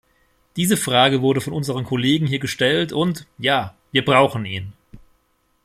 [0.55, 4.73] Diese Frage wurde von unseren Kollegen hier gestellt und, ja, wir brauchen ihn.